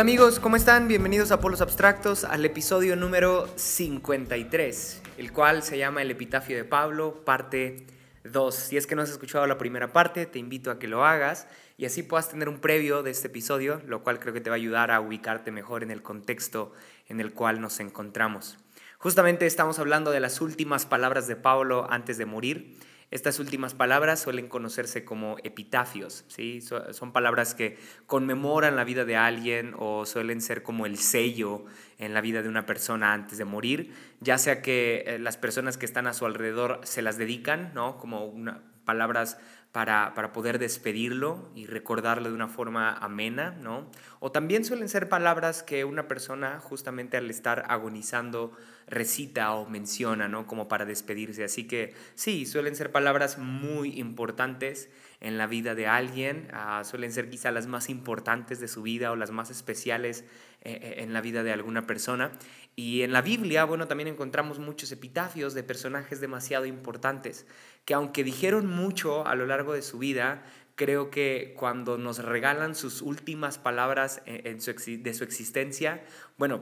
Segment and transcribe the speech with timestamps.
[0.01, 0.87] amigos, ¿cómo están?
[0.87, 6.65] Bienvenidos a Polos Abstractos al episodio número 53, el cual se llama El Epitafio de
[6.65, 7.87] Pablo, parte
[8.23, 8.53] 2.
[8.53, 11.47] Si es que no has escuchado la primera parte, te invito a que lo hagas
[11.81, 14.55] y así puedas tener un previo de este episodio, lo cual creo que te va
[14.55, 16.73] a ayudar a ubicarte mejor en el contexto
[17.07, 18.59] en el cual nos encontramos.
[18.99, 22.77] Justamente estamos hablando de las últimas palabras de Pablo antes de morir
[23.11, 26.61] estas últimas palabras suelen conocerse como epitafios, ¿sí?
[26.61, 27.77] son palabras que
[28.07, 31.65] conmemoran la vida de alguien o suelen ser como el sello
[31.97, 35.77] en la vida de una persona antes de morir, ya sea que eh, las personas
[35.77, 37.97] que están a su alrededor se las dedican, ¿no?
[37.97, 39.37] como una, palabras
[39.71, 43.89] para, para, poder despedirlo y recordarlo de una forma amena, ¿no?
[44.19, 48.51] O también suelen ser palabras que una persona justamente al estar agonizando
[48.87, 50.45] recita o menciona, ¿no?
[50.45, 51.43] Como para despedirse.
[51.43, 54.89] Así que sí, suelen ser palabras muy importantes
[55.21, 59.11] en la vida de alguien, ah, suelen ser quizá las más importantes de su vida
[59.11, 60.25] o las más especiales
[60.63, 62.31] eh, eh, en la vida de alguna persona.
[62.75, 67.45] Y en la Biblia, bueno, también encontramos muchos epitafios de personajes demasiado importantes,
[67.85, 70.43] que aunque dijeron mucho a lo largo de su vida,
[70.75, 76.01] creo que cuando nos regalan sus últimas palabras en de su existencia,
[76.37, 76.61] bueno,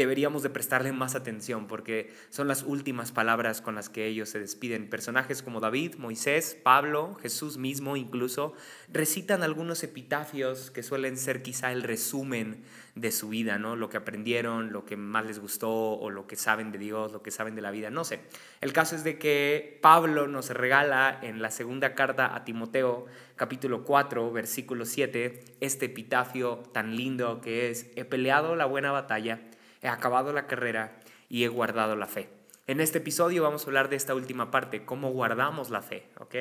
[0.00, 4.40] deberíamos de prestarle más atención porque son las últimas palabras con las que ellos se
[4.40, 4.88] despiden.
[4.88, 8.54] Personajes como David, Moisés, Pablo, Jesús mismo incluso,
[8.90, 12.62] recitan algunos epitafios que suelen ser quizá el resumen
[12.94, 13.76] de su vida, ¿no?
[13.76, 17.22] Lo que aprendieron, lo que más les gustó o lo que saben de Dios, lo
[17.22, 18.20] que saben de la vida, no sé.
[18.60, 23.06] El caso es de que Pablo nos regala en la segunda carta a Timoteo,
[23.36, 29.40] capítulo 4, versículo 7, este epitafio tan lindo que es, he peleado la buena batalla,
[29.82, 32.28] he acabado la carrera y he guardado la fe.
[32.66, 36.34] En este episodio vamos a hablar de esta última parte, cómo guardamos la fe, ¿ok?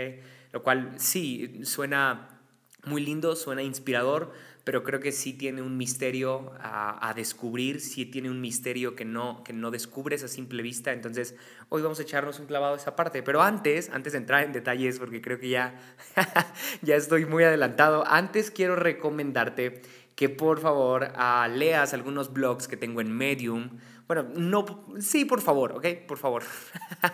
[0.52, 2.40] Lo cual sí suena
[2.86, 4.32] muy lindo, suena inspirador,
[4.64, 9.44] pero creo que sí tiene un misterio a, descubrir, sí tiene un misterio que no,
[9.44, 10.92] que no descubres a simple vista.
[10.92, 11.36] Entonces,
[11.70, 13.24] hoy vamos a echarnos un clavado a esa parte.
[13.24, 15.80] Pero antes, antes de entrar en detalles, porque creo que ya,
[16.84, 19.82] ya estoy muy adelantado, antes quiero recomendarte
[20.20, 23.70] que por favor ah, leas algunos blogs que tengo en Medium.
[24.06, 25.86] Bueno, no, sí, por favor, ¿ok?
[26.06, 26.44] Por favor.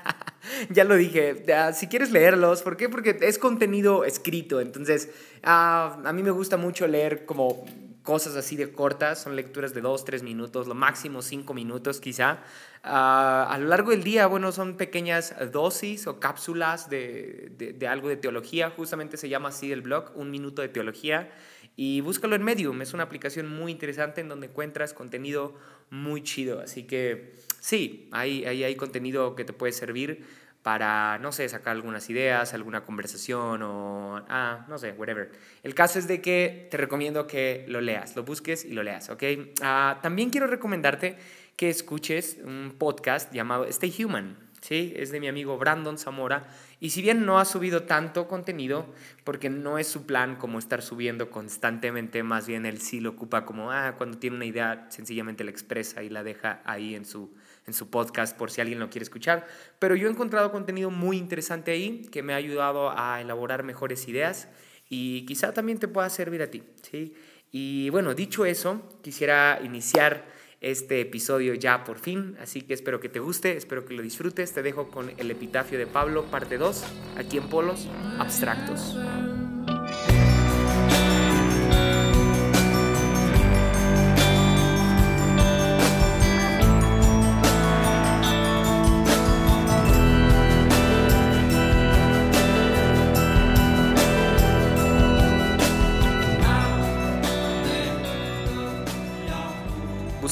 [0.71, 1.45] ya lo dije,
[1.75, 2.89] si quieres leerlos, ¿por qué?
[2.89, 5.11] Porque es contenido escrito, entonces
[5.43, 7.63] ah, a mí me gusta mucho leer como
[8.01, 12.39] cosas así de cortas, son lecturas de dos, tres minutos, lo máximo cinco minutos quizá.
[12.83, 18.09] Ah, a lo largo del día, bueno, son pequeñas dosis o cápsulas de, de, algo
[18.09, 21.29] de teología, justamente se llama así el blog, un minuto de teología,
[21.75, 25.55] y búscalo en Medium, es una aplicación muy interesante en donde encuentras contenido
[25.89, 30.25] muy chido, así que sí, ahí, ahí hay contenido que te puede servir
[30.65, 35.29] para, no sé, sacar algunas ideas, alguna conversación o, ah, no sé, whatever.
[35.61, 39.11] El caso es de que te recomiendo que lo leas, lo busques y lo leas,
[39.11, 39.23] ¿ok?
[39.61, 41.17] Ah, también quiero recomendarte
[41.55, 44.93] que escuches un podcast llamado Stay Human, ¿sí?
[44.95, 46.47] Es de mi amigo Brandon Zamora.
[46.79, 48.87] Y si bien no ha subido tanto contenido,
[49.23, 53.45] porque no es su plan como estar subiendo constantemente, más bien él sí lo ocupa
[53.45, 57.31] como, ah, cuando tiene una idea, sencillamente la expresa y la deja ahí en su,
[57.67, 59.45] en su podcast por si alguien lo quiere escuchar.
[59.77, 64.07] Pero yo he encontrado contenido muy interesante ahí que me ha ayudado a elaborar mejores
[64.07, 64.47] ideas
[64.89, 67.13] y quizá también te pueda servir a ti, ¿sí?
[67.51, 70.25] Y bueno, dicho eso, quisiera iniciar
[70.65, 74.51] este episodio ya por fin, así que espero que te guste, espero que lo disfrutes,
[74.51, 76.83] te dejo con el epitafio de Pablo, parte 2,
[77.17, 77.87] aquí en Polos
[78.17, 78.95] Abstractos.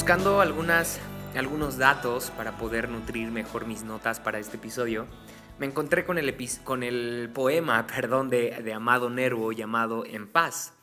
[0.04, 1.00] Buscando algunas,
[1.34, 5.06] algunos datos para poder nutrir mejor mis notas para este episodio,
[5.58, 10.74] me encontré con el, con el poema perdón, de, de Amado Nervo llamado En paz,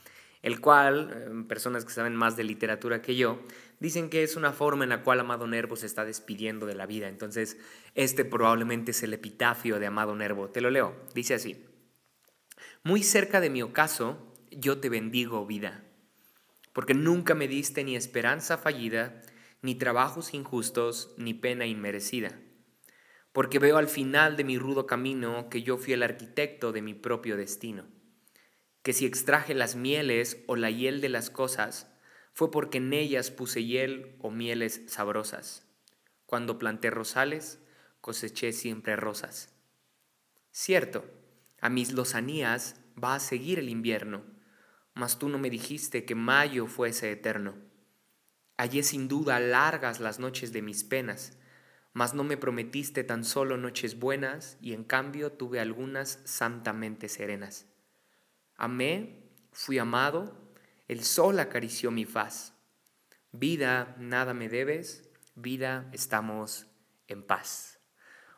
[0.41, 3.39] el cual, eh, personas que saben más de literatura que yo,
[3.79, 6.87] dicen que es una forma en la cual Amado Nervo se está despidiendo de la
[6.87, 7.07] vida.
[7.07, 7.59] Entonces,
[7.93, 10.49] este probablemente es el epitafio de Amado Nervo.
[10.49, 10.95] Te lo leo.
[11.13, 11.63] Dice así.
[12.83, 15.83] Muy cerca de mi ocaso, yo te bendigo vida
[16.73, 19.21] porque nunca me diste ni esperanza fallida,
[19.61, 22.39] ni trabajos injustos, ni pena inmerecida.
[23.31, 26.93] Porque veo al final de mi rudo camino que yo fui el arquitecto de mi
[26.93, 27.87] propio destino.
[28.83, 31.87] que si extraje las mieles o la hiel de las cosas,
[32.33, 35.67] fue porque en ellas puse hiel o mieles sabrosas.
[36.25, 37.59] Cuando planté rosales,
[37.99, 39.53] coseché siempre rosas.
[40.49, 41.05] Cierto,
[41.59, 44.23] a mis lozanías va a seguir el invierno,
[45.01, 47.55] mas tú no me dijiste que mayo fuese eterno.
[48.55, 51.39] Hallé sin duda largas las noches de mis penas,
[51.91, 57.65] mas no me prometiste tan solo noches buenas, y en cambio tuve algunas santamente serenas.
[58.57, 60.37] Amé, fui amado,
[60.87, 62.53] el sol acarició mi faz.
[63.31, 66.67] Vida, nada me debes, vida, estamos
[67.07, 67.79] en paz.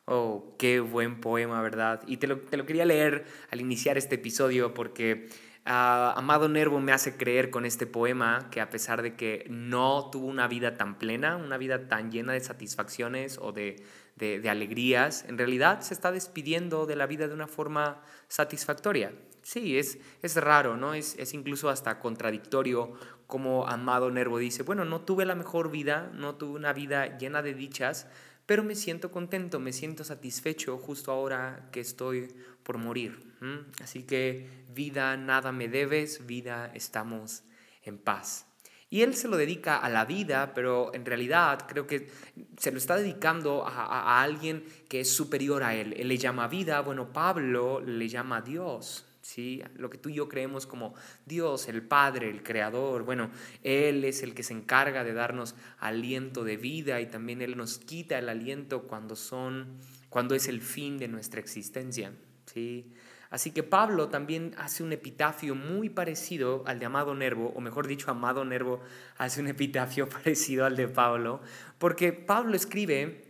[0.05, 2.03] Oh, qué buen poema, ¿verdad?
[2.07, 5.27] Y te lo, te lo quería leer al iniciar este episodio porque
[5.65, 10.27] Amado Nervo me hace creer con este poema que a pesar de que no tuvo
[10.27, 13.81] una vida tan plena, una vida tan llena de satisfacciones o de,
[14.17, 19.13] de, de alegrías, en realidad se está despidiendo de la vida de una forma satisfactoria.
[19.41, 20.93] Sí, es, es raro, ¿no?
[20.93, 22.93] Es, es incluso hasta contradictorio
[23.27, 27.41] como Amado Nervo dice, bueno, no tuve la mejor vida, no tuve una vida llena
[27.41, 28.07] de dichas,
[28.45, 33.33] pero me siento contento, me siento satisfecho justo ahora que estoy por morir.
[33.81, 37.43] Así que vida, nada me debes, vida, estamos
[37.83, 38.47] en paz.
[38.89, 42.09] Y él se lo dedica a la vida, pero en realidad creo que
[42.57, 45.93] se lo está dedicando a, a alguien que es superior a él.
[45.97, 49.05] Él le llama vida, bueno, Pablo le llama Dios.
[49.23, 49.63] ¿Sí?
[49.75, 50.93] Lo que tú y yo creemos como
[51.25, 53.03] Dios, el Padre, el Creador.
[53.03, 53.31] Bueno,
[53.63, 57.79] Él es el que se encarga de darnos aliento de vida y también Él nos
[57.79, 59.79] quita el aliento cuando son,
[60.09, 62.13] cuando es el fin de nuestra existencia,
[62.45, 62.91] ¿sí?
[63.29, 67.87] Así que Pablo también hace un epitafio muy parecido al de Amado Nervo, o mejor
[67.87, 68.79] dicho, Amado Nervo
[69.17, 71.41] hace un epitafio parecido al de Pablo,
[71.79, 73.23] porque Pablo escribe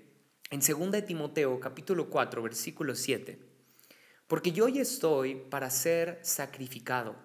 [0.50, 3.53] en 2 Timoteo capítulo 4, versículo 7,
[4.28, 7.16] porque yo hoy estoy para ser sacrificado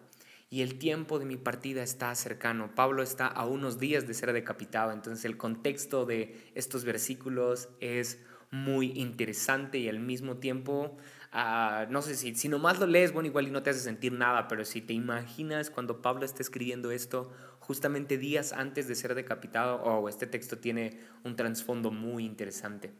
[0.50, 2.74] y el tiempo de mi partida está cercano.
[2.74, 8.18] Pablo está a unos días de ser decapitado, entonces el contexto de estos versículos es
[8.50, 10.96] muy interesante y al mismo tiempo,
[11.32, 14.12] ah, no sé si, si nomás lo lees, bueno, igual y no te hace sentir
[14.12, 17.30] nada, pero si te imaginas cuando Pablo está escribiendo esto,
[17.60, 22.92] justamente días antes de ser decapitado, oh, este texto tiene un trasfondo muy interesante.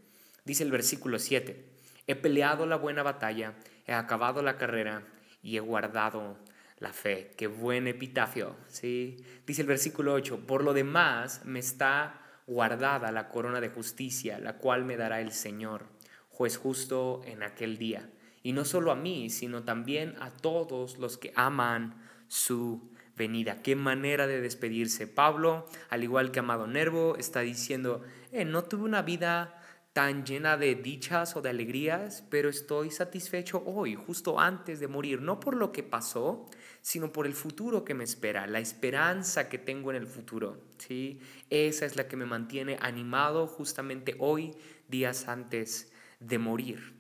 [0.45, 1.65] Dice el versículo 7,
[2.07, 3.55] he peleado la buena batalla,
[3.89, 5.03] he acabado la carrera
[5.43, 6.37] y he guardado
[6.79, 7.33] la fe.
[7.37, 9.17] Qué buen epitafio, ¿sí?
[9.47, 14.59] Dice el versículo 8, por lo demás me está guardada la corona de justicia, la
[14.59, 15.87] cual me dará el Señor,
[16.29, 18.11] juez justo en aquel día.
[18.43, 21.97] Y no solo a mí, sino también a todos los que aman
[22.29, 23.63] su venida.
[23.63, 25.07] Qué manera de despedirse.
[25.07, 29.58] Pablo, al igual que Amado Nervo, está diciendo, eh, no tuve una vida
[29.93, 35.21] tan llena de dichas o de alegrías, pero estoy satisfecho hoy, justo antes de morir,
[35.21, 36.47] no por lo que pasó,
[36.83, 40.63] sino por el futuro que me espera, la esperanza que tengo en el futuro.
[40.79, 41.21] ¿sí?
[41.51, 44.55] Esa es la que me mantiene animado justamente hoy,
[44.89, 46.99] días antes de morir.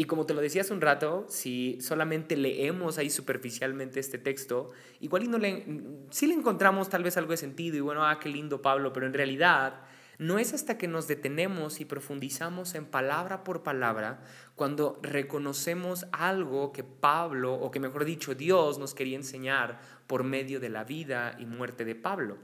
[0.00, 4.70] Y como te lo decía hace un rato, si solamente leemos ahí superficialmente este texto,
[5.00, 5.66] igual y no le,
[6.10, 9.06] sí le encontramos tal vez algo de sentido y bueno, ah, qué lindo Pablo, pero
[9.06, 9.82] en realidad
[10.18, 14.20] no es hasta que nos detenemos y profundizamos en palabra por palabra
[14.56, 20.58] cuando reconocemos algo que Pablo, o que mejor dicho Dios nos quería enseñar por medio
[20.58, 22.38] de la vida y muerte de Pablo.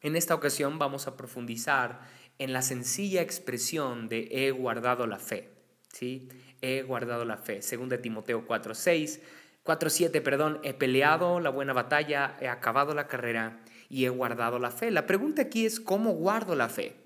[0.00, 2.00] En esta ocasión vamos a profundizar
[2.38, 5.50] en la sencilla expresión de he guardado la fe.
[5.92, 6.28] ¿sí?
[6.60, 7.62] He guardado la fe.
[7.62, 9.20] Según de Timoteo 4.6,
[9.64, 14.70] 4.7, perdón, he peleado la buena batalla, he acabado la carrera y he guardado la
[14.70, 14.90] fe.
[14.90, 16.96] La pregunta aquí es cómo guardo la fe.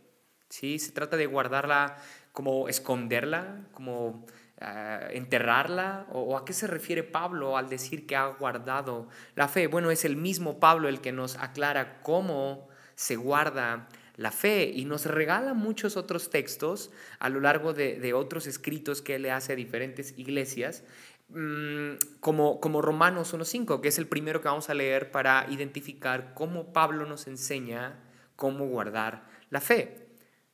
[0.48, 0.78] ¿Sí?
[0.78, 1.96] Se trata de guardarla
[2.32, 4.26] como esconderla, como
[4.60, 9.66] ah, enterrarla, o, a qué se refiere Pablo al decir que ha guardado la fe.
[9.66, 14.84] Bueno, es el mismo Pablo el que nos aclara cómo se guarda la fe y
[14.84, 19.30] nos regala muchos otros textos a lo largo de, de otros escritos que él le
[19.30, 20.84] hace a diferentes iglesias
[22.20, 26.72] como, como Romanos 1.5, que es el primero que vamos a leer para identificar cómo
[26.72, 27.98] Pablo nos enseña
[28.36, 30.08] cómo guardar la fe.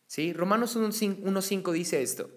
[0.07, 0.33] ¿Sí?
[0.33, 2.31] Romanos 1.5 dice esto,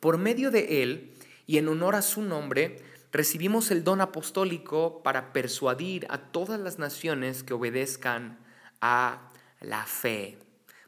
[0.00, 1.14] por medio de él
[1.46, 2.82] y en honor a su nombre,
[3.12, 8.38] recibimos el don apostólico para persuadir a todas las naciones que obedezcan
[8.80, 10.38] a la fe.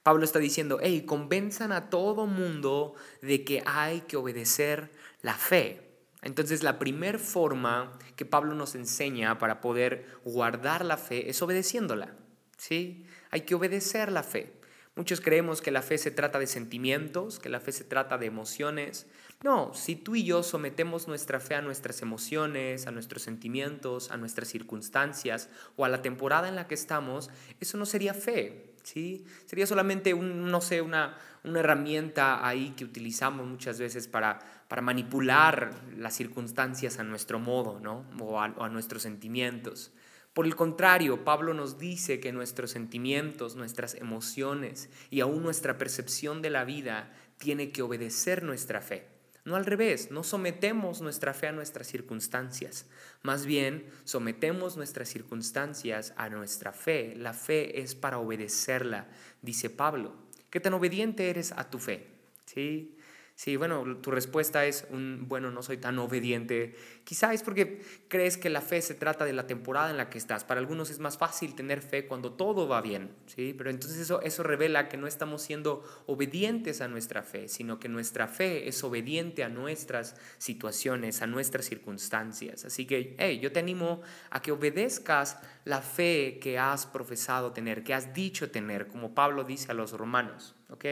[0.02, 4.90] Pablo está diciendo, hey, convenzan a todo mundo de que hay que obedecer
[5.22, 5.89] la fe.
[6.23, 12.15] Entonces la primera forma que Pablo nos enseña para poder guardar la fe es obedeciéndola.
[12.57, 13.07] ¿sí?
[13.31, 14.53] Hay que obedecer la fe.
[14.97, 18.27] Muchos creemos que la fe se trata de sentimientos, que la fe se trata de
[18.27, 19.07] emociones.
[19.43, 24.19] No, si tú y yo sometemos nuestra fe a nuestras emociones, a nuestros sentimientos, a
[24.19, 29.25] nuestras circunstancias o a la temporada en la que estamos, eso no sería fe, ¿sí?
[29.47, 34.83] Sería solamente un, no sé, una, una herramienta ahí que utilizamos muchas veces para, para
[34.83, 38.07] manipular las circunstancias a nuestro modo, ¿no?
[38.21, 39.93] O a, nuestros sentimientos.
[40.33, 46.41] Por el contrario, Pablo nos dice que nuestros sentimientos, nuestras emociones y aún nuestra percepción
[46.41, 49.09] de la vida tiene que obedecer nuestra fe.
[49.45, 52.87] No al revés, no sometemos nuestra fe a nuestras circunstancias,
[53.23, 57.17] más bien sometemos nuestras circunstancias a nuestra fe.
[57.17, 59.09] La fe es para obedecerla,
[59.43, 60.15] dice Pablo.
[60.49, 62.07] ¿Qué tan obediente eres a tu fe?
[62.47, 62.97] ¿Sí?
[63.40, 66.75] Sí, bueno, tu respuesta es un, bueno, no soy tan obediente.
[67.04, 70.18] Quizá es porque crees que la fe se trata de la temporada en la que
[70.18, 70.44] estás.
[70.44, 73.54] Para algunos es más fácil tener fe cuando todo va bien, ¿sí?
[73.56, 77.88] Pero entonces eso, eso revela que no estamos siendo obedientes a nuestra fe, sino que
[77.88, 82.66] nuestra fe es obediente a nuestras situaciones, a nuestras circunstancias.
[82.66, 87.85] Así que, hey, yo te animo a que obedezcas la fe que has profesado tener,
[87.85, 90.85] que has dicho tener, como Pablo dice a los romanos, ¿ok?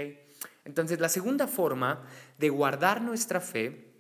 [0.69, 2.05] Entonces, la segunda forma
[2.37, 3.91] de guardar nuestra fe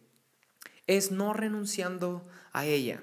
[0.87, 3.03] es no renunciando a ella.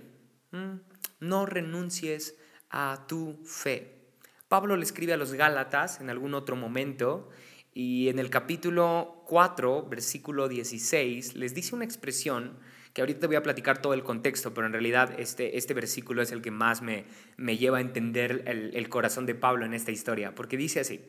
[1.19, 2.35] No renuncies
[2.69, 4.11] a tu fe.
[4.47, 7.29] Pablo le escribe a los Gálatas en algún otro momento
[7.73, 12.59] y en el capítulo 4, versículo 16, les dice una expresión
[12.93, 16.21] que ahorita te voy a platicar todo el contexto, pero en realidad este, este versículo
[16.21, 17.05] es el que más me,
[17.35, 21.01] me lleva a entender el, el corazón de Pablo en esta historia, porque dice así,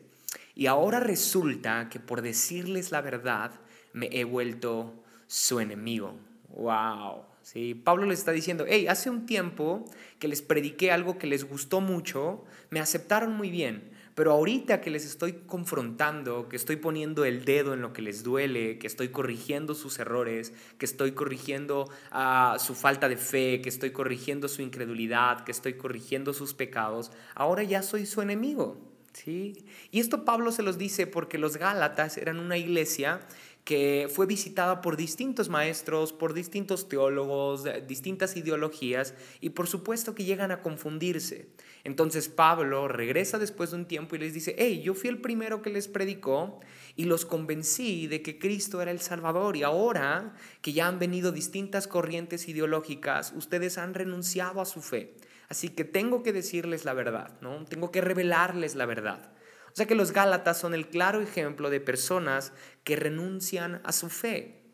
[0.57, 3.51] y ahora resulta que por decirles la verdad
[3.93, 6.15] me he vuelto su enemigo.
[6.49, 7.25] ¡Wow!
[7.43, 7.75] ¿Sí?
[7.75, 9.85] Pablo les está diciendo, hey, hace un tiempo
[10.17, 14.89] que les prediqué algo que les gustó mucho, me aceptaron muy bien, pero ahorita que
[14.89, 19.09] les estoy confrontando, que estoy poniendo el dedo en lo que les duele, que estoy
[19.09, 24.63] corrigiendo sus errores, que estoy corrigiendo uh, su falta de fe, que estoy corrigiendo su
[24.63, 28.96] incredulidad, que estoy corrigiendo sus pecados, ahora ya soy su enemigo.
[29.23, 29.53] ¿Sí?
[29.91, 33.21] Y esto Pablo se los dice porque los Gálatas eran una iglesia
[33.63, 40.23] que fue visitada por distintos maestros, por distintos teólogos, distintas ideologías, y por supuesto que
[40.23, 41.49] llegan a confundirse.
[41.83, 45.61] Entonces Pablo regresa después de un tiempo y les dice, hey, yo fui el primero
[45.61, 46.61] que les predicó
[46.95, 51.33] y los convencí de que Cristo era el Salvador, y ahora que ya han venido
[51.33, 55.13] distintas corrientes ideológicas, ustedes han renunciado a su fe.
[55.49, 57.63] Así que tengo que decirles la verdad, ¿no?
[57.65, 59.31] Tengo que revelarles la verdad.
[59.71, 62.51] O sea que los Gálatas son el claro ejemplo de personas
[62.83, 64.73] que renuncian a su fe.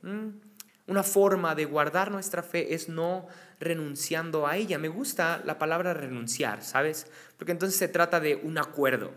[0.88, 3.28] Una forma de guardar nuestra fe es no
[3.60, 4.78] renunciando a ella.
[4.80, 7.08] Me gusta la palabra renunciar, ¿sabes?
[7.38, 9.14] Porque entonces se trata de un acuerdo.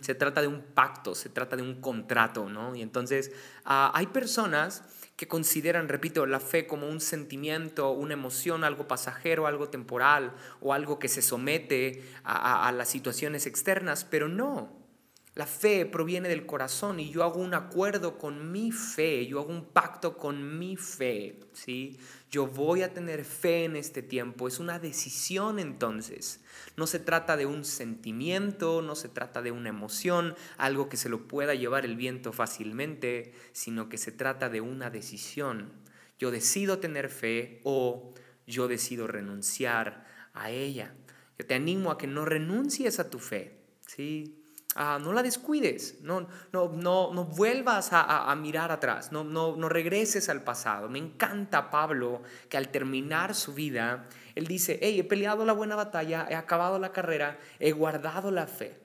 [0.00, 2.74] Se trata de un pacto, se trata de un contrato, ¿no?
[2.74, 3.32] Y entonces
[3.64, 4.82] ah, hay personas
[5.16, 10.72] que consideran, repito, la fe como un sentimiento, una emoción, algo pasajero, algo temporal o
[10.72, 14.83] algo que se somete a, las situaciones externas, pero no.
[15.34, 19.50] La fe proviene del corazón y yo hago un acuerdo con mi fe, yo hago
[19.50, 21.98] un pacto con mi fe, ¿sí?
[22.30, 26.40] Yo voy a tener fe en este tiempo, es una decisión entonces.
[26.76, 31.08] No se trata de un sentimiento, no se trata de una emoción, algo que se
[31.08, 35.72] lo pueda llevar el viento fácilmente, sino que se trata de una decisión.
[36.16, 38.14] Yo decido tener fe o
[38.46, 40.94] yo decido renunciar a ella.
[41.36, 44.43] Yo te animo a que no renuncies a tu fe, ¿sí?
[44.76, 49.68] Ah, no la descuides, no, no, no, no vuelvas a, mirar atrás, no, no, no
[49.68, 50.88] regreses al pasado.
[50.88, 55.76] Me encanta Pablo que al terminar su vida, él dice, hey, he peleado la buena
[55.76, 58.80] batalla, he acabado la carrera, he guardado la fe.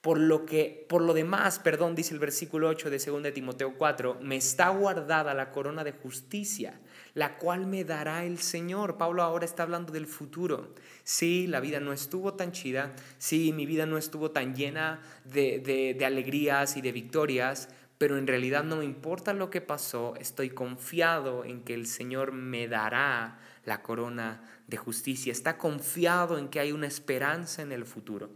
[0.00, 3.74] Por lo que, por lo demás, perdón, dice el versículo 8 de 2 de Timoteo
[3.76, 6.80] 4, me está guardada la corona de justicia,
[7.16, 8.98] la cual me dará el Señor.
[8.98, 10.74] Pablo ahora está hablando del futuro.
[11.02, 15.94] Sí, la vida no estuvo tan chida, sí, mi vida no estuvo tan llena de,
[15.96, 20.50] de, alegrías y de victorias, pero en realidad no me importa lo que pasó, estoy
[20.50, 26.60] confiado en que el Señor me dará la corona de justicia, está confiado en que
[26.60, 28.28] hay una esperanza en el futuro.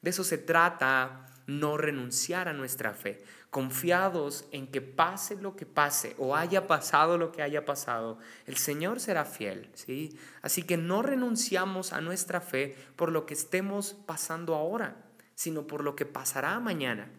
[0.00, 5.64] De eso se trata no renunciar a nuestra fe, confiados en que pase lo que
[5.64, 10.18] pase o haya pasado lo que haya pasado, el Señor será fiel, ¿sí?
[10.42, 15.82] Así que no renunciamos a nuestra fe por lo que estemos pasando ahora, sino por
[15.82, 17.10] lo que pasará mañana.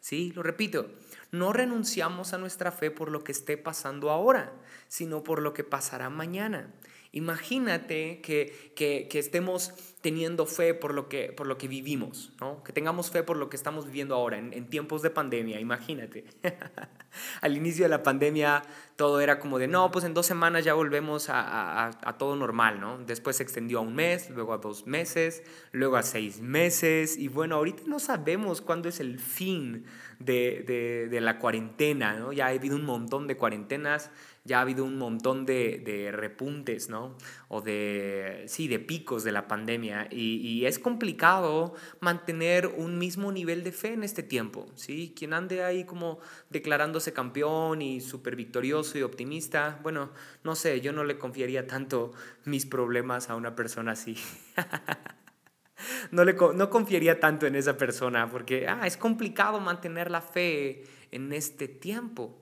[0.00, 0.90] Sí, lo repito,
[1.30, 4.54] no renunciamos a nuestra fe por lo que esté pasando ahora,
[4.88, 6.72] sino por lo que pasará mañana.
[7.12, 9.72] Imagínate que, que, que, estemos
[10.04, 12.62] teniendo fe por lo que, por lo que vivimos, ¿no?
[12.62, 16.26] que tengamos fe por lo que estamos viviendo ahora, en, en tiempos de pandemia, imagínate.
[17.40, 18.62] Al inicio de la pandemia
[18.96, 22.36] todo era como de, no, pues en dos semanas ya volvemos a, a, a, todo
[22.36, 22.98] normal, ¿no?
[22.98, 25.42] Después se extendió a un mes, luego a dos meses,
[25.72, 29.86] luego a seis meses, y bueno, ahorita no sabemos cuándo es el fin
[30.18, 32.34] de, de, de la cuarentena, ¿no?
[32.34, 34.10] Ya ha habido un montón de cuarentenas
[34.44, 37.16] ya ha habido un montón de, repuntes, ¿no?
[37.48, 39.93] O de, sí, de picos de la pandemia.
[40.10, 45.12] Y, es complicado mantener un mismo nivel de fe en este tiempo, ¿sí?
[45.16, 46.18] Quien ande ahí como
[46.50, 50.10] declarándose campeón y súper victorioso y optimista, bueno,
[50.42, 52.12] no sé, yo no le confiaría tanto
[52.44, 54.16] mis problemas a una persona así.
[56.10, 60.84] no, le, no confiaría tanto en esa persona porque ah, es complicado mantener la fe
[61.10, 62.40] en este tiempo.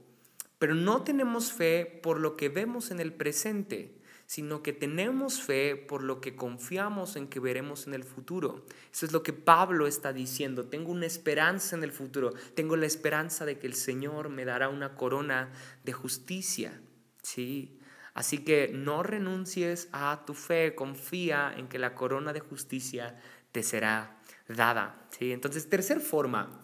[0.59, 3.97] Pero no tenemos fe por lo que vemos en el presente,
[4.33, 8.65] sino que tenemos fe por lo que confiamos en que veremos en el futuro.
[8.91, 10.71] Eso es lo que Pablo está diciendo.
[10.71, 12.33] Tengo una esperanza en el futuro.
[12.55, 15.53] Tengo la esperanza de que el Señor me dará una corona
[15.85, 16.81] de justicia.
[17.23, 17.79] Sí.
[18.15, 23.21] Así que no renuncies a tu fe, confía en que la corona de justicia
[23.53, 25.09] te será dada.
[25.11, 25.33] ¿sí?
[25.33, 26.59] Entonces, tercera forma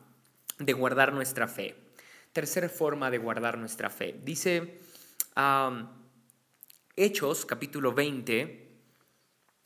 [0.58, 1.76] de guardar nuestra fe
[2.32, 4.20] tercera forma de guardar nuestra fe.
[4.22, 4.78] Dice
[7.00, 8.72] Hechos capítulo 20,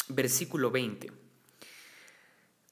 [0.09, 1.11] versículo 20.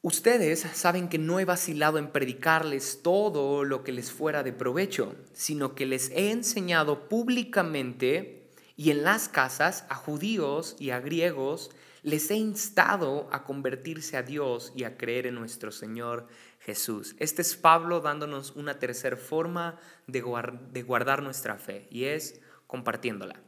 [0.02, 5.14] Ustedes saben que no he vacilado en predicarles todo lo que les fuera de provecho,
[5.32, 11.70] sino que les he enseñado públicamente y en las casas a judíos y a griegos,
[12.02, 17.16] les he instado a convertirse a Dios y a creer en nuestro Señor Jesús.
[17.18, 20.22] Este es Pablo dándonos una tercera forma de,
[20.70, 23.40] de guardar nuestra fe y es compartiéndola.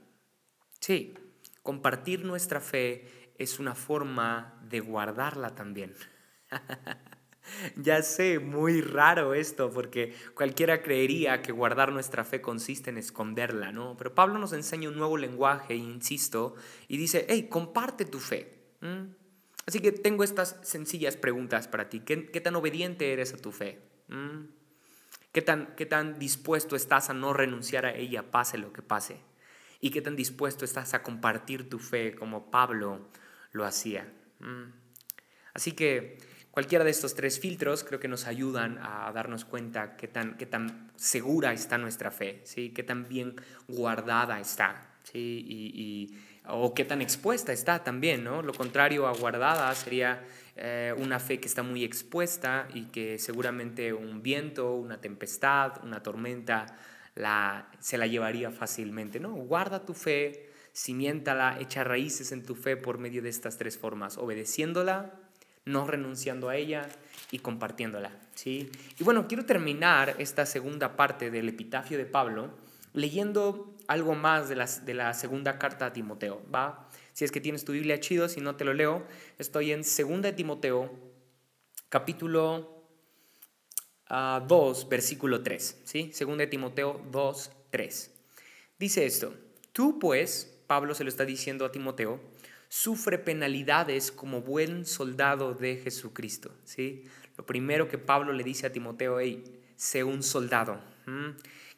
[0.83, 1.15] Sí,
[1.63, 5.95] compartir nuestra fe es una forma de guardarla también.
[7.77, 13.71] ya sé, muy raro esto, porque cualquiera creería que guardar nuestra fe consiste en esconderla,
[13.71, 13.97] ¿no?
[13.97, 16.57] Pero Pablo nos enseña un nuevo lenguaje, insisto,
[16.89, 18.75] y dice, hey, comparte tu fe.
[19.65, 22.01] Así que tengo estas sencillas preguntas para ti.
[22.01, 23.81] ¿Qué, tan obediente eres a tu fe?
[24.09, 24.47] ¿Mm?
[25.31, 29.21] ¿Qué, tan, ¿Qué tan dispuesto estás a no renunciar a ella, pase lo que pase?
[29.83, 33.11] ¿Y qué tan dispuesto estás a compartir tu fe como Pablo
[33.51, 34.11] lo hacía?
[34.39, 34.73] ¿Mm?
[35.53, 36.17] Así que
[36.51, 40.47] cualquiera de estos tres filtros creo que nos ayudan a darnos cuenta qué tan, qué
[40.47, 42.71] tan segura está nuestra fe, ¿sí?
[42.71, 43.35] qué tan bien
[43.69, 44.89] guardada está.
[45.03, 45.45] ¿sí?
[45.47, 46.17] y
[46.49, 48.43] o qué tan expuesta está también, ¿no?
[48.43, 50.25] Lo contrario a guardada sería
[50.57, 56.03] eh, una fe que está muy expuesta y que seguramente un viento, una tempestad, una
[56.03, 56.67] tormenta
[57.15, 59.33] la, se la llevaría fácilmente, ¿no?
[59.35, 64.19] Guarda tu fe, cimiéntala, echa raíces en tu fe por medio de estas tres formas,
[64.19, 65.15] obedeciéndola,
[65.65, 66.89] no renunciando a ella
[67.31, 68.71] y compartiéndola, ¿sí?
[68.99, 72.51] Y bueno, quiero terminar esta segunda parte del epitafio de Pablo
[72.95, 76.89] leyendo algo más de la, de la segunda carta a Timoteo, ¿va?
[77.13, 79.07] Si es que tienes tu Biblia chido, si no te lo leo,
[79.39, 80.91] estoy en segunda de Timoteo,
[81.89, 82.72] capítulo
[84.13, 86.11] 2, ah, versículo 3, ¿sí?
[86.13, 88.11] Segunda de Timoteo 2, 3.
[88.79, 89.35] Dice esto,
[89.73, 92.21] tú pues, Pablo se lo está diciendo a Timoteo,
[92.69, 97.05] sufre penalidades como buen soldado de Jesucristo, ¿sí?
[97.39, 99.45] Lo primero que Pablo le dice a Timoteo, hey,
[99.77, 100.79] sé un soldado.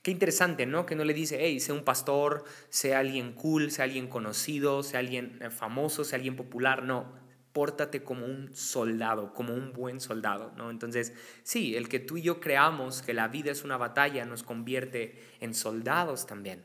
[0.03, 0.87] Qué interesante, ¿no?
[0.87, 4.99] Que no le dice, hey, sea un pastor, sea alguien cool, sea alguien conocido, sea
[4.99, 6.83] alguien eh, famoso, sea alguien popular.
[6.83, 7.07] No,
[7.55, 10.71] pórtate como un soldado, como un buen soldado, ¿no?
[10.71, 11.15] Entonces,
[11.45, 15.23] sí, el que tú y yo creamos que la vida es una batalla nos convierte
[15.41, 16.63] en soldados también.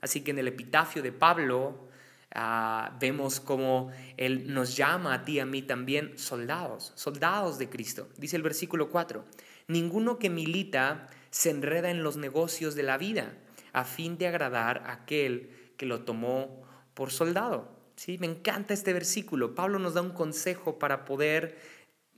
[0.00, 1.88] Así que en el epitafio de Pablo
[2.34, 7.68] ah, vemos como él nos llama a ti y a mí también soldados, soldados de
[7.68, 8.08] Cristo.
[8.16, 9.24] Dice el versículo 4,
[9.68, 13.34] ninguno que milita se enreda en los negocios de la vida
[13.72, 16.62] a fin de agradar a aquel que lo tomó
[16.94, 17.79] por soldado.
[18.00, 18.16] ¿Sí?
[18.16, 19.54] Me encanta este versículo.
[19.54, 21.58] Pablo nos da un consejo para poder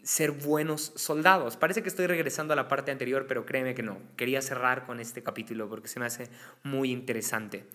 [0.05, 1.57] ser buenos soldados.
[1.57, 3.99] Parece que estoy regresando a la parte anterior, pero créeme que no.
[4.17, 6.29] Quería cerrar con este capítulo porque se me hace
[6.63, 7.67] muy interesante.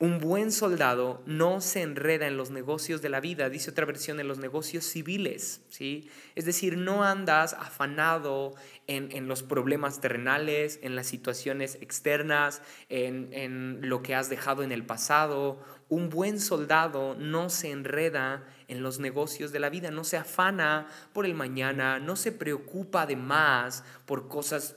[0.00, 4.18] Un buen soldado no se enreda en los negocios de la vida, dice otra versión,
[4.18, 6.10] en los negocios civiles, ¿sí?
[6.34, 8.56] Es decir, no andas afanado
[8.88, 14.72] en, los problemas terrenales, en las situaciones externas, en, en lo que has dejado en
[14.72, 20.04] el pasado un buen soldado no se enreda en los negocios de la vida, no
[20.04, 24.76] se afana por el mañana, no se preocupa de más por cosas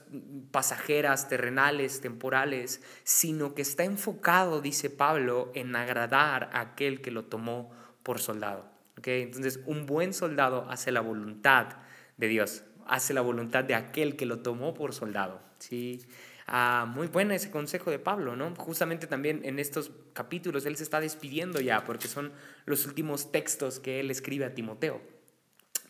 [0.50, 7.24] pasajeras, terrenales, temporales, sino que está enfocado, dice Pablo, en agradar a aquel que lo
[7.24, 7.70] tomó
[8.02, 8.66] por soldado.
[9.02, 11.78] Entonces, un buen soldado hace la voluntad
[12.18, 15.40] de Dios, hace la voluntad de aquel que lo tomó por soldado.
[15.60, 16.04] ¿sí?
[16.46, 18.54] Ah, muy buena ese consejo de Pablo, ¿no?
[18.54, 22.32] Justamente también en estos capítulos él se está despidiendo ya, porque son
[22.66, 25.00] los últimos textos que él escribe a Timoteo.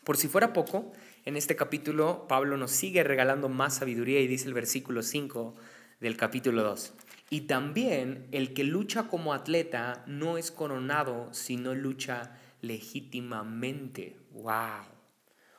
[0.02, 0.92] Por si fuera poco,
[1.24, 5.56] en este capítulo Pablo nos sigue regalando más sabiduría y dice el versículo 5
[6.00, 6.94] del capítulo 2.
[7.28, 14.16] Y también el que lucha como atleta no es coronado, sino lucha legítimamente.
[14.30, 14.86] ¡Wow!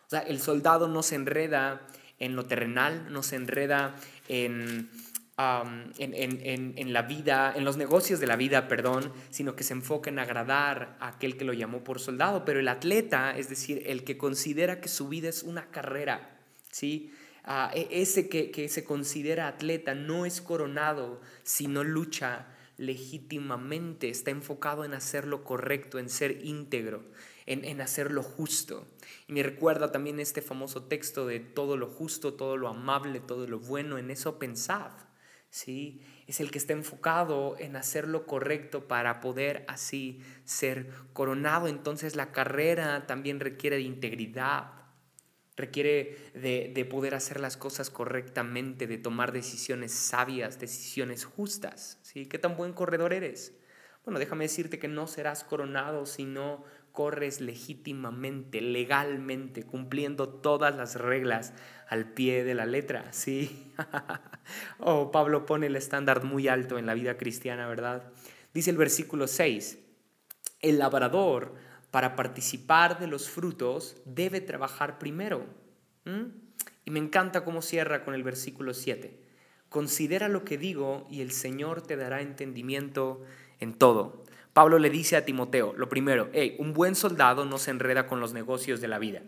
[0.06, 1.86] O sea, el soldado no se enreda
[2.20, 3.96] en lo terrenal, no se enreda
[4.28, 4.90] en,
[5.38, 10.20] en, la vida, en los negocios de la vida, perdón, sino que se enfoca en
[10.20, 12.44] agradar a aquel que lo llamó por soldado.
[12.44, 16.40] Pero el atleta, es decir, el que considera que su vida es una carrera,
[16.72, 17.14] ¿sí?
[17.44, 24.32] Ah, e, ese que, que se considera atleta no es coronado, sino lucha legítimamente, está
[24.32, 27.04] enfocado en hacer lo correcto, en ser íntegro,
[27.48, 28.86] en, en hacer lo justo.
[29.28, 33.48] Y me recuerda también este famoso texto de todo lo justo, todo lo amable, todo
[33.48, 34.92] lo bueno, en eso pensad.
[35.50, 36.02] ¿sí?
[36.28, 41.68] Es el que está enfocado en hacer lo correcto para poder así ser coronado.
[41.68, 44.74] Entonces la carrera también requiere de integridad,
[45.56, 52.00] requiere de, de, poder hacer las cosas correctamente, de tomar decisiones sabias, decisiones justas.
[52.04, 52.28] ¿sí?
[52.28, 53.54] ¿Qué tan buen corredor eres?
[54.04, 56.64] Bueno, déjame decirte que no serás coronado si no
[56.98, 61.54] corres legítimamente, legalmente, cumpliendo todas las reglas
[61.88, 63.14] al pie de la letra.
[63.14, 63.72] Sí.
[64.80, 68.12] oh, Pablo pone el estándar muy alto en la vida cristiana, ¿verdad?
[68.52, 69.78] Dice el versículo 6,
[70.62, 71.54] el labrador
[71.92, 75.46] para participar de los frutos debe trabajar primero.
[76.84, 79.22] Y me encanta cómo cierra con el versículo 7.
[79.70, 83.24] Considera lo que digo y el Señor te dará entendimiento
[83.60, 84.24] en todo.
[84.58, 88.34] Pablo le dice a Timoteo, lo primero, un buen soldado no se enreda con los
[88.34, 89.22] negocios de la vida.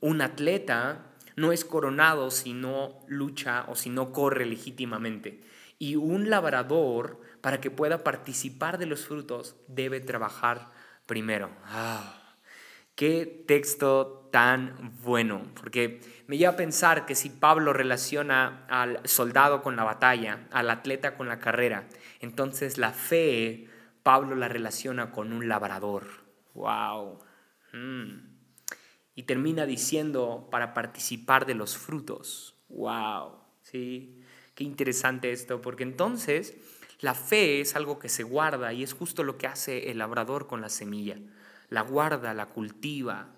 [0.00, 5.40] Un atleta no es coronado si no lucha o si no corre legítimamente.
[5.78, 10.70] Y un labrador, para que pueda participar de los frutos, debe trabajar
[11.06, 11.48] primero.
[11.66, 12.34] Ah,
[12.96, 19.62] qué texto tan bueno, porque me lleva a pensar que si Pablo relaciona al soldado
[19.62, 23.68] con la batalla, al atleta con la carrera, entonces la fe
[24.02, 26.06] Pablo la relaciona con un labrador.
[26.54, 27.18] ¡Wow!
[27.72, 28.32] Mm.
[29.14, 32.56] Y termina diciendo para participar de los frutos.
[32.68, 33.38] ¡Wow!
[33.62, 34.20] ¿Sí?
[34.54, 36.54] Qué interesante esto, porque entonces
[37.00, 40.46] la fe es algo que se guarda y es justo lo que hace el labrador
[40.46, 41.18] con la semilla.
[41.68, 43.28] La guarda, la cultiva,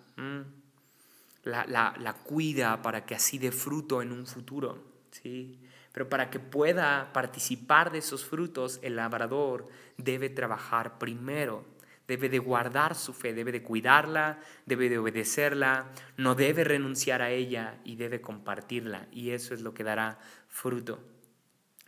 [1.44, 4.84] la, la, cuida para que así dé fruto en un futuro.
[5.10, 5.60] ¿sí?
[5.94, 11.64] Pero para que pueda participar de esos frutos, el labrador debe trabajar primero,
[12.08, 17.30] debe de guardar su fe, debe de cuidarla, debe de obedecerla, no debe renunciar a
[17.30, 19.06] ella y debe compartirla.
[19.12, 20.98] Y eso es lo que dará fruto.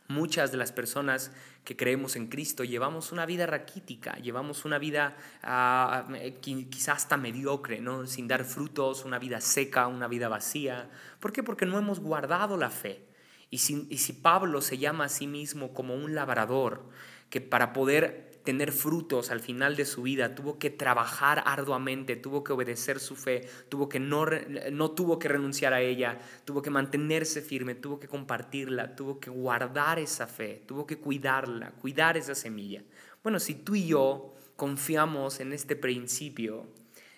[0.07, 1.33] Muchas de las personas
[1.65, 6.07] que creemos en Cristo llevamos una vida raquítica, llevamos una vida ah,
[6.41, 8.07] quizás hasta mediocre, ¿no?
[8.07, 10.89] sin dar frutos, una vida seca, una vida vacía.
[11.19, 11.43] ¿Por qué?
[11.43, 13.16] Porque no hemos guardado la fe.
[13.51, 16.89] Y si, y si Pablo se llama a sí mismo como un labrador,
[17.31, 22.45] que para poder tener frutos al final de su vida, tuvo que trabajar arduamente, tuvo
[22.45, 24.25] que obedecer su fe, tuvo que no,
[24.71, 29.31] no tuvo que renunciar a ella, tuvo que mantenerse firme, tuvo que compartirla, tuvo que
[29.31, 32.85] guardar esa fe, tuvo que cuidarla, cuidar esa semilla.
[33.25, 36.69] Bueno, si tú y yo confiamos en este principio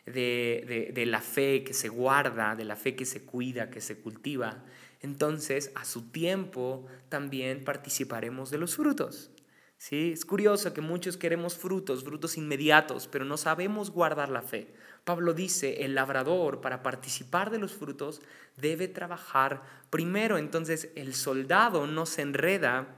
[0.06, 3.82] de, de, de la fe que se guarda, de la fe que se cuida, que
[3.82, 4.64] se cultiva,
[5.00, 9.30] entonces a su tiempo también participaremos de los frutos.
[9.76, 10.10] ¿Sí?
[10.12, 14.74] Es curioso que muchos queremos frutos, frutos inmediatos, pero no sabemos guardar la fe.
[15.04, 18.20] Pablo dice, el labrador para participar de los frutos
[18.56, 20.36] debe trabajar primero.
[20.36, 22.96] Entonces el soldado no se enreda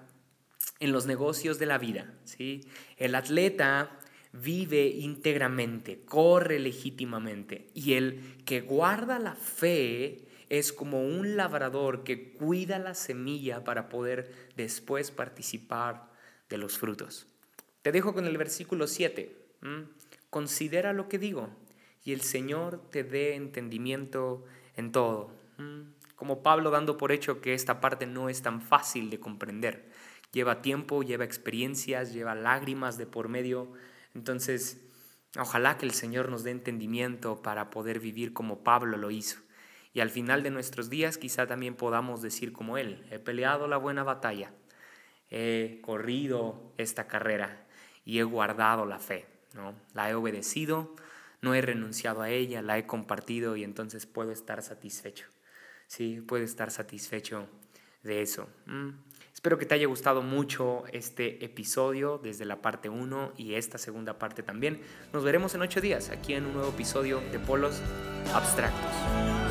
[0.80, 2.14] en los negocios de la vida.
[2.24, 2.62] ¿sí?
[2.96, 3.98] El atleta
[4.32, 7.68] vive íntegramente, corre legítimamente.
[7.74, 13.88] Y el que guarda la fe es como un labrador que cuida la semilla para
[13.88, 16.10] poder después participar
[16.48, 17.28] de los frutos.
[17.82, 19.34] Te dejo con el versículo 7.
[20.28, 21.48] Considera lo que digo
[22.04, 24.44] y el Señor te dé entendimiento
[24.76, 25.30] en todo.
[26.16, 29.88] Como Pablo dando por hecho que esta parte no es tan fácil de comprender.
[30.32, 33.72] Lleva tiempo, lleva experiencias, lleva lágrimas de por medio,
[34.14, 34.80] Entonces,
[35.38, 39.38] ojalá que el Señor nos dé entendimiento para poder vivir como Pablo lo hizo.
[39.92, 43.76] Y al final de nuestros días quizá también podamos decir como Él, he peleado la
[43.76, 44.52] buena batalla,
[45.30, 47.66] he corrido esta carrera
[48.04, 49.74] y he guardado la fe, ¿no?
[49.94, 50.94] La he obedecido,
[51.42, 55.26] no he renunciado a ella, la he compartido y entonces puedo estar satisfecho.
[55.86, 57.48] Sí, puedo estar satisfecho
[58.02, 58.48] de eso.
[58.66, 58.90] Mm.
[59.34, 64.18] Espero que te haya gustado mucho este episodio desde la parte 1 y esta segunda
[64.18, 64.80] parte también.
[65.12, 67.80] Nos veremos en ocho días aquí en un nuevo episodio de Polos
[68.34, 69.49] Abstractos.